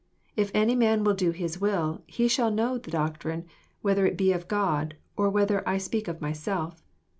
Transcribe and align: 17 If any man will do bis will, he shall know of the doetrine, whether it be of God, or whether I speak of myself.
17 0.35 0.43
If 0.45 0.51
any 0.55 0.75
man 0.75 1.03
will 1.03 1.13
do 1.13 1.31
bis 1.33 1.61
will, 1.61 2.01
he 2.07 2.27
shall 2.27 2.49
know 2.49 2.73
of 2.73 2.81
the 2.81 2.89
doetrine, 2.89 3.45
whether 3.83 4.03
it 4.07 4.17
be 4.17 4.31
of 4.33 4.47
God, 4.47 4.95
or 5.15 5.29
whether 5.29 5.61
I 5.69 5.77
speak 5.77 6.07
of 6.07 6.19
myself. 6.19 6.83